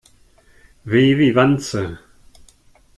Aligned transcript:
W 0.85 0.91
wie 1.17 1.33
Wanze. 1.35 1.97